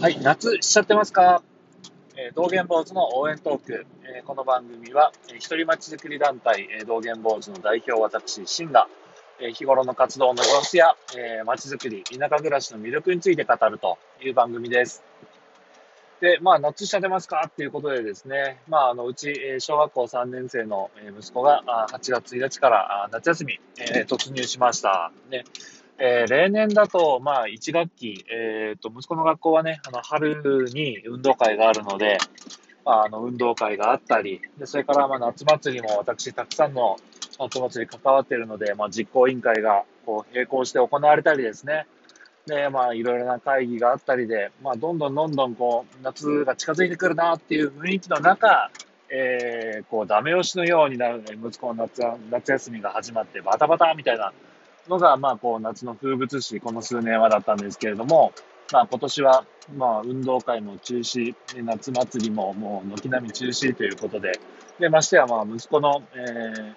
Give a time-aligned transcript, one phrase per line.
[0.00, 1.42] はい、夏しちゃってますか、
[2.16, 3.84] えー、道元坊主の応援トーク。
[4.04, 8.86] えー、この番組は、えー、一人町づくり団体、えー、道元坊主の代表私、シンが、
[9.40, 15.02] えー、日頃の活動の様子や、えー、町づくり、田舎暮らしの魅力について語るという番組です。
[16.20, 17.46] で、まあ、夏しちゃってますか？
[17.48, 25.10] っていうことでですね、まあ、あの、うち、えー、小学校3年生の息子が、あ8月1日から夏休み、えー、突入しました。
[25.28, 25.42] ね。
[26.00, 32.18] えー、例年だと、まあ、1学期、えっ、ー、と、息子の学校はね、あの、春に運動会があるので、
[32.84, 36.98] まあ、あの、運動会があったり、で、それから、まあ、夏祭りも私、たくさんの
[37.40, 41.88] 夏祭り関わっているので、まあ、実行委員会が、こう、並行して行われたりですね、
[42.46, 48.70] で、まあ、いろいろな会議があったりで、まあ、どんどんどんどん、こう、夏が近づいてくるなっていう雰囲気の中、
[49.10, 54.32] えー、こう、ダメ押しのようになるね、息子の夏夏休みが始まって、バタバタみたいな
[54.88, 58.32] のが、まあ、こう、夏の風物詩、この数年はだったんですけれども、
[58.72, 59.44] まあ、今年は、
[59.76, 64.32] まあ、運動会も中止、夏祭りももう軒並み中止ということで、
[64.78, 66.74] で、ましてや、まあ、息子の、え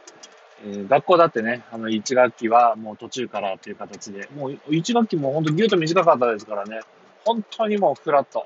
[0.65, 6.79] ー、学校だってね、あの、1学期はもう途中からっていう形で、もう1学期も本当ぎゅっと短かったですからね、
[7.25, 8.45] 本当にもうフラット、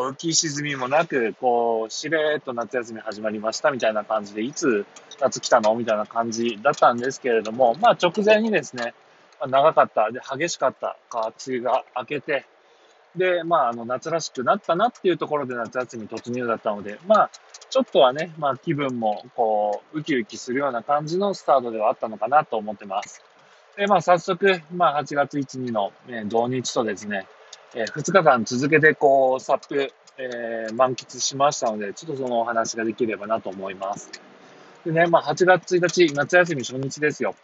[0.00, 4.86] 浮き沈みもなく、こう、しれっと夏休み始まりましたみたいな感じで、いつ
[5.20, 8.94] 夏来たのみたいな感じだったんですけれども、まあ直前にですね、
[9.40, 12.46] ま長かった、で、激しかった梅雨が明けて、
[13.16, 17.30] で、まあ、あの、夏らしくなったなっていうところで夏休み突入だったので、まあ、
[17.70, 23.22] ちょっとはね、まあ、気分も、こう、ウキウキするような感じのスタートではあったのかなと思ってます。
[23.76, 27.26] で、まあ、早速、まあ、8月1、2の、ね、同日とですね、
[27.74, 34.10] えー、2日間続けて、こう、サップ、えー、満喫しましたので、ちょっとそのお話ができればなと思います。
[34.84, 37.34] でね、まあ、8月1日、夏休み初日ですよ。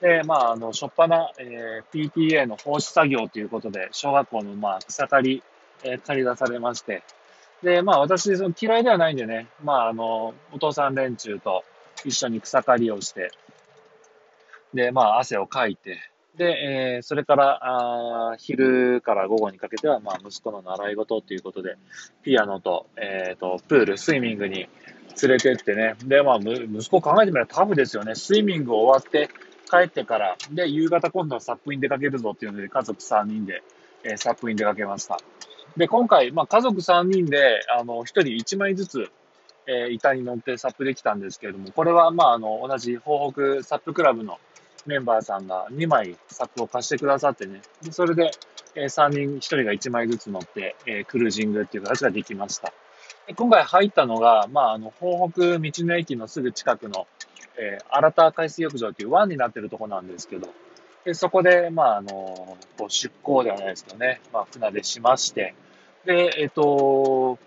[0.00, 5.42] で、まあ、あの、しょっぱな、えー、PTA の放置作業ということで、小学校の、まあ、草刈り、
[5.82, 7.02] えー、借り出されまして、
[7.62, 11.64] で、まあ、私、その嫌いではないんでね、まあ、あの、お父さん連中と
[12.04, 13.32] 一緒に草刈りをして、
[14.74, 15.98] で、まあ、汗をかいて、
[16.36, 17.60] で、えー、それから、
[18.32, 21.76] あ昼から午後にかけては、まあ、息子の習い事ということで、
[22.22, 24.68] ピアノと、えっ、ー、と、プール、スイミングに
[25.22, 28.16] 連れてってね、で、まあ、息子考えてみればタフですよね。
[28.16, 29.30] スイミング終わって、
[29.70, 33.62] 帰ってから、で、夕方今度はサップイン出かけるぞっていうので、家族3人で、
[34.02, 35.18] えー、サップイン出かけました。
[35.76, 39.10] で、今回、まあ、家族3人で、あの、1人1枚ずつ、
[39.66, 44.38] えー、板に乗ってサップできたんですけれども、これは、まあ、あの、同じ東北サップクラブの
[44.86, 48.30] メンバーさんが2枚サップを貸してくださってね、でそれで、
[48.74, 52.72] え、3人1人が1枚ずつ乗って、え、クルージングっていう形ができました。
[53.26, 57.06] で今回入ったのが、まあ、あの、東北道の駅のすぐ近くの、
[57.58, 60.48] えー、新田海水浴場という湾になってるとこなんですけど、
[61.04, 65.54] でそこで、まあ、あの、こう出港ではないですけどね、まあ、船でしまして、
[66.04, 67.38] で、えっ、と、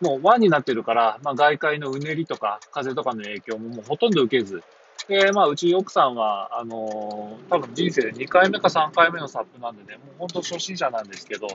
[0.00, 4.62] もう湾になってるから、まあ、外界のうねりとか風とかの影響ももうほとんど受けず、
[5.08, 11.46] で、まあ、うち奥さんは、あのー、多分人生で2回目か3回目のサップなんでね、もう本当初心者なんですけど、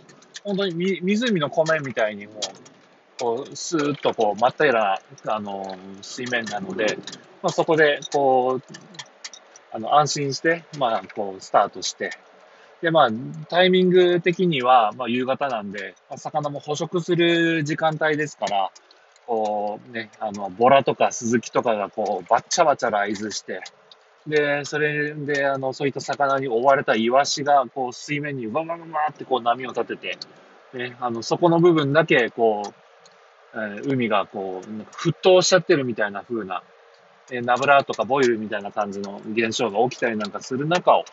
[0.44, 2.36] 本当にみ湖の湖面みたいにもう、
[3.20, 6.98] こう、スーッとこう、真っ平ら、あのー、水面なので、
[7.42, 8.74] まあ、そこで、こう、
[9.72, 12.12] あの、安心して、まあ、こう、スタートして、
[12.82, 13.10] で、まあ、
[13.50, 18.72] タイミング的には、まあ、夕方なんで、まあ、魚も捕食する時間帯ですから、
[19.30, 23.62] こうね、あの、ボラとかスズキとかがこう、バッチャバチャライズして、
[24.26, 30.18] で、それで、あの、そういった魚に追われたイワシが、こう、水面にババババってこう波を立てて、
[30.74, 32.74] ね、あの、そこの部分だけ、こう、
[33.54, 36.64] えー、海がこう、なんか沸騰しちゃってるみたいな風な、
[37.30, 41.06] えー、ナブラとかボイルみたいな感じの現象が起きたりなんかする中を、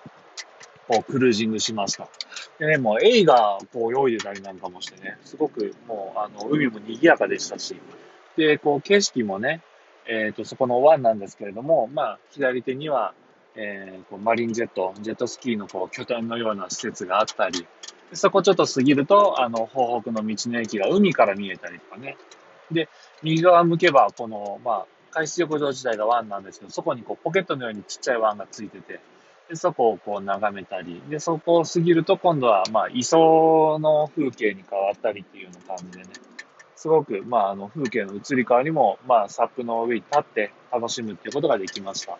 [0.89, 2.09] こう、クルージングしました。
[2.59, 7.77] でね、もう、エイが、こう、泳いでたりなんかもしてね、すごく、もう、あの、海も賑やかでしたし、
[8.37, 9.63] で、こう、景色もね、
[10.07, 13.15] えっ、ー、と、そこの湾なんですけれども、まあ、左手には、
[13.57, 17.67] えー、こうマリンジェット、ジェットスキーのこう拠点のような施設があったり、
[18.13, 22.16] そこちょっと過ぎると、あの、東北の道の駅が海から見えたりとかね。
[22.71, 22.89] で、
[23.22, 29.01] 右側向けば、この、まあ、海水浴場自体が湾なんですけど、そこにこうポケットのようにちっちゃい湾がついてて、
[29.48, 36.10] でそこをこう眺めたり、で、そこを過ぎると今度は、まあ、磯の風景に変わったりっていうような感じでね、
[36.75, 42.19] すごく、まあ、あの、風景の移り変わりも、まあ、サップの上に立って楽しむっていうことができました。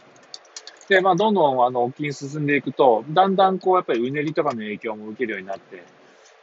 [0.89, 5.83] で、まあ、どんどん、あの、沖に進んでいくと、だんだん、こう、やっぱりうねりとかの影響も受けるようになって、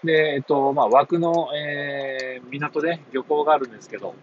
[0.04, 4.16] で、えっと、まあ、枠の、えー、港で漁港があるんですけど、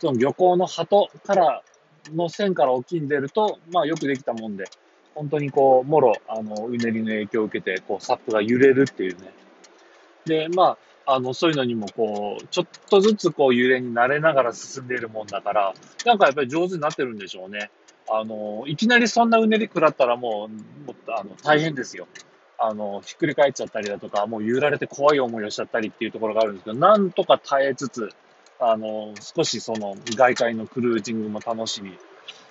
[0.00, 1.62] その漁港の鳩から
[2.14, 4.64] の線から沖に出ると、まあ、よくできたもんで、
[5.14, 9.32] 本当にこう、もろ、あの、うねりの影響を受けて、こう、サップが揺れるっていうね。
[10.24, 10.76] で、ま
[11.06, 15.74] あ、あの、そういうのにもこう、ちょっとずつこう揺れに慣れながら進んでいるもんだから、
[16.04, 17.70] なんかやっぱり上手になってるんでしょうね。
[18.08, 22.06] あの、いきなりそんなうねり食らったらもう、もっとあの、大変ですよ。
[22.58, 28.10] あの、ひっくり返っちゃったりだとか、もう揺られて怖い思いをしちゃったりっていうところがあるんですけど、なんとか耐えつつ、
[28.60, 31.98] あの、少しその外界のクルージングも楽しみ。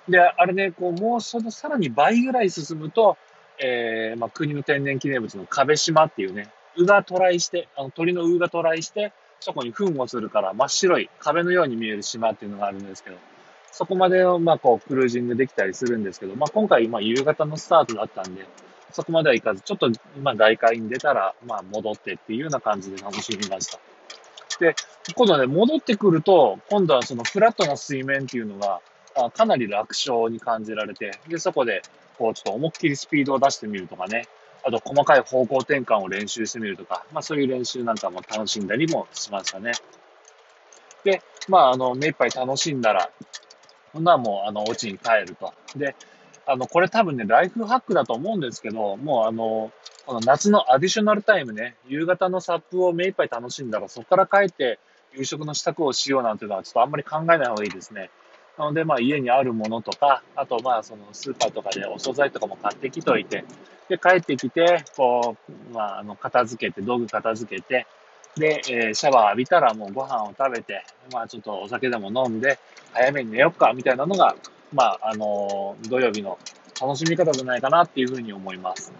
[0.08, 3.16] で、あれね、こう、もうそのさらに倍ぐらい進むと、
[3.58, 13.16] えー、まあ、国の天然記念物の壁島っていうね、鵜が渡来して、あの鳥の鵜が渡来して、そこに糞をするから真っ白い壁のように見える島っていうのがあるんですけど、
[13.72, 18.46] そこまでを、まあ、こう、クルージングできたりするんですけど、まあ、今回、まあ、夕方のスタートだったんで、
[18.90, 19.90] そこまでは行かず、ちょっと、
[20.22, 23.78] まあ、外界に出たら、まあ、戻ってっていうような感じで楽しみました。
[24.60, 24.74] で、
[25.14, 28.80] 今度ね、戻ってくると、今度はそのフラットな水面っていうのが、
[29.24, 31.82] あかなり楽勝に感じられて、で、そこで、
[32.18, 34.26] こう、ちょっと思いっきりスピードを出してみるとかね、
[34.64, 39.72] あと細かい方向転換を練習してみるとか、まあそういう練習なんかも楽しんだりもしましたね。
[41.04, 43.10] で、まああの、目いっぱい楽しんだら、
[43.92, 45.52] ほんならもう、あの、お家に帰ると。
[45.76, 45.96] で、
[46.46, 49.72] あの、これ多分ね、ライフハックだと思うんですけど、もうあの、
[50.06, 54.78] この夏のアディショナルタイムね、夕方のサップを目いっぱい楽しんだら、そこから帰って
[55.14, 58.10] 夕食の支度をしようなんていうのはちょっとあんまり考えない方がいいですね。
[58.58, 63.44] なので、まあ家にあるものとか、あとまあそのスーパーとかでお惣菜とかも買ってきといて、
[63.88, 67.86] で、帰ってきて、こう、まああの、片付けて、道具片付けて、
[68.36, 72.58] で、えー、シャワー浴びたらもうご飯を食べて、まあちょっとお酒でも飲んで、
[72.92, 74.34] 早めに寝よっか、みたいなのが、
[74.72, 76.38] まああのー、土曜日の
[76.80, 78.92] 楽しみ方じゃないかなっていうふうに思います。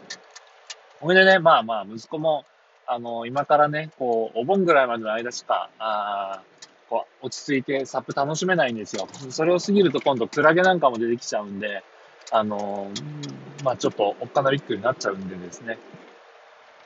[1.01, 2.45] ほいでね、まあまあ息子も、
[2.87, 6.43] あのー、今からね、こう、お盆ぐらいまでの間しか、ああ
[6.93, 9.09] こう落ち着いてサップ楽しめないんですよ。
[9.31, 11.83] それを過ぎると今度クラゲなんかも出てきちゃうんで、
[12.31, 15.79] あのー、まあちょっとおっかなびっくりになっちゃうんでですね。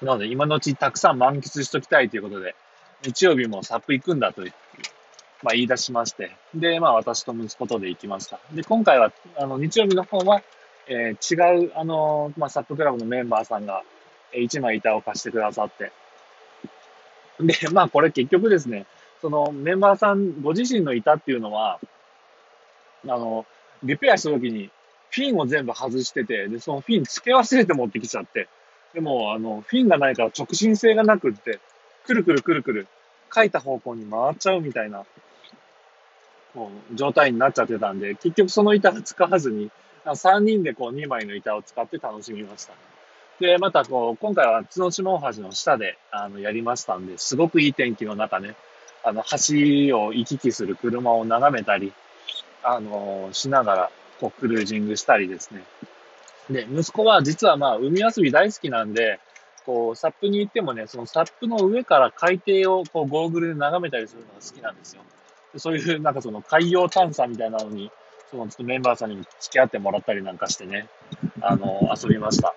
[0.01, 2.55] なので今のうちたくさん満喫しときたいということで、
[3.05, 4.53] 日曜日もサップ行くんだという、
[5.43, 8.39] まあ言い出しまして、で、まあ私と息子とで行きました。
[8.53, 10.41] で、今回は、あの、日曜日の方は、
[10.87, 13.83] えー、違う、あのー、まあサップクラブのメンバーさんが、
[14.33, 15.91] えー、1枚板を貸してくださって、
[17.41, 18.87] で、まあこれ結局ですね、
[19.21, 21.81] そのメンバーさんご自身の板っていうのは、
[23.05, 23.47] あの、
[23.83, 24.71] リペアした時に
[25.11, 28.49] フィンを全部外してて、で、そのフィン付け忘れて持ってきちゃって、
[28.93, 31.61] でも、あの、フィンがないから直進性がなくって、
[32.05, 32.89] くるくるくるくる、
[33.35, 35.05] 書いた方向に回っちゃうみたいな、
[36.55, 39.71] こう、状態になっちゃってたんで、結局その板は使わずに、
[40.05, 42.75] 3人でこう2枚の板を使って楽しみました。
[43.41, 48.55] で、またこう、今回は角島大橋の下で、あの、やりましたんで、すごくいい天気の中ね、
[49.07, 51.93] あの、橋を行き来する車を眺めたり、
[52.65, 55.63] あの、しながら、こう、クルージングしたりですね。
[56.51, 59.21] で、息子は実はまあ、海遊び大好きなんで、
[59.65, 65.03] こう、サップに行ってもね、そのサップの上から海底をこう、ゴーグルで眺めたりするのが好きなんですよ。
[65.57, 67.93] そういう、なんかその海洋探査みたいなのに、
[68.33, 70.89] そのちょっとメンバーさんに付き合ってもらったりなんかしてね、
[71.43, 72.57] あの、遊びました。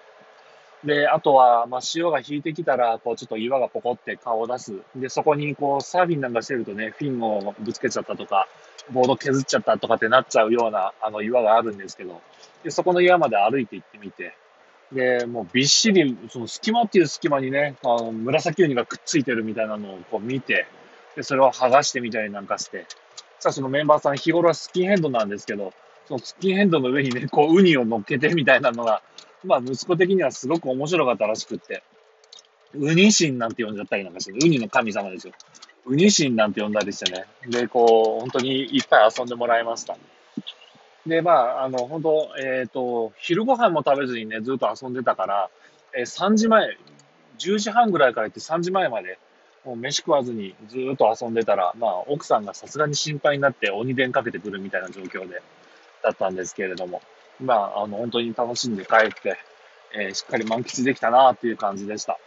[0.83, 4.73] で、あとは、まあ、潮が引いてきたら、こう、ちょっと岩がポコって顔を出す。
[4.95, 8.47] で、そこに、こう、サーフィンなんかしてるとね、フィンをぶつけちゃったとか、
[8.91, 12.21] ボード削っちゃったとかってなっちゃうような、あの、岩があるんですけど、
[12.63, 14.35] で、そこの岩まで歩いて行ってみて、
[14.91, 20.65] で、もうびっしり、その隙間っていう隙間にね、あの、紫ウニがくっついてるみたいなのをこう見て、
[21.15, 22.85] で、それを剥がしてみたりなんかして、
[23.39, 25.73] さあそのメンバーさん日頃はスキンヘッドなんですけど、
[26.07, 29.01] そのスキンヘッドの上にね、こう、ウニを乗っけてみたいなのが、
[29.43, 31.83] まあ、息子的にはすごく面白かったらしくって、
[32.73, 35.33] ウニ神なんて呼んじゃったりなんかして、ウニの神様ですよ。
[35.85, 37.25] ウニ神なんて呼んだりしてね。
[37.47, 39.97] で、こう、本当にいっぱい遊んでもらいました。
[41.07, 45.49] で、まあ、あの、本当えっ、ー、と、昼ご飯も食べずにね、ずっと遊んでたから、
[45.97, 46.77] えー、3時前、
[47.39, 49.17] 10時半ぐらいから行って3時前まで、
[49.65, 55.41] もう飯食わずにずっと遊んでたら、まあ、奥さんがさすがに心配になって鬼電かけてくるみたいな状況で、
[56.03, 57.01] だったんですけれども、
[57.39, 59.37] まあ、あの、本当に楽しんで帰って、
[59.93, 62.17] えー、しっかり満喫できたなっていう感じでした。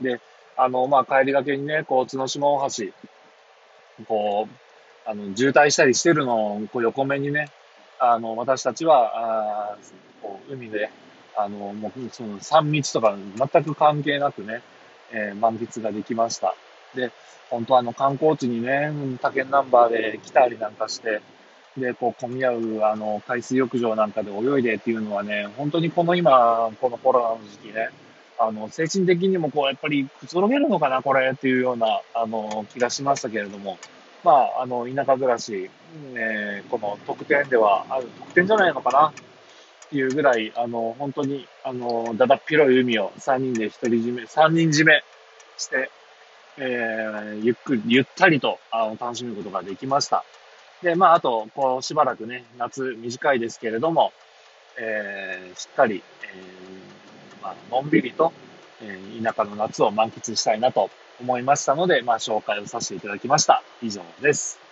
[0.00, 0.20] で、
[0.56, 2.86] あの、まあ、帰りがけにね、こう、角島大橋、
[4.06, 7.50] こう、あの、渋滞したりしてるのを、こう、横目にね、
[7.98, 9.76] あの、私たちは、あ
[10.22, 10.90] こう海で、
[11.36, 14.62] あの、もう、その、3密とか全く関係なくね、
[15.12, 16.54] えー、満喫ができました。
[16.94, 17.10] で、
[17.50, 18.90] 本当あの、観光地にね、
[19.20, 21.20] 他県ナンバーで来たりなんかして、
[21.76, 27.90] で、こう、混み合う、あの、海水浴場なんかで泳いでっていうのはね、本当にこの今、このコロナの時期ね、
[28.38, 33.78] あの、精神的にもこう、やっぱりくつろげるのかな、これっていうような、あの、気がしましたけれども、
[34.22, 35.70] まあ、あの、田舎暮らし、
[36.14, 39.12] えー、この特典ではある、特典じゃないのかなっ
[39.90, 45.02] ていうぐらい、あの、本当に、あの、だだっ広い海を3人で独り占め、3人占め
[45.58, 45.90] して、
[46.56, 50.24] えー、ゆっくり、ゆったりとあの楽しむことができました。
[50.84, 54.12] で、まあ、あと、こう、しばらくね、夏短いですけれども、
[54.78, 58.32] えー、しっかり、えー、まあのんびりと、
[58.82, 63.62] えー、田舎の夏を満喫したいなと思いましたので、まあ、紹介をさせていただきました。
[63.82, 64.63] 以上です。